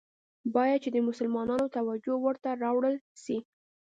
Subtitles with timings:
[0.55, 3.37] باید چي د مسلمانانو توجه ورته راوړوله سي.